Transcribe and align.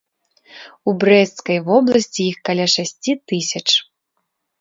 У 0.91 0.93
брэсцкай 1.01 1.57
вобласці 1.67 2.17
іх 2.31 2.37
каля 2.49 2.65
шасці 2.77 3.11
тысяч. 3.33 3.63